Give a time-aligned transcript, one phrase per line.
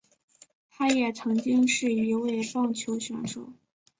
[0.71, 3.53] 他也曾经是一位棒球选手。